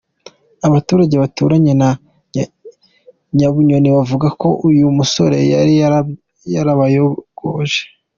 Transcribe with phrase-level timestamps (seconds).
[0.67, 1.89] Abaturage baturanye na
[3.35, 5.73] Nyabunyoni bavuga ko uyu musore yari
[6.53, 7.81] yarabayogoje.